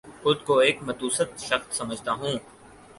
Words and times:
خود 0.21 0.39
کو 0.45 0.57
ایک 0.59 0.77
متوسط 0.83 1.29
شخص 1.39 1.77
سمجھتا 1.77 2.11
ہوں 2.11 2.35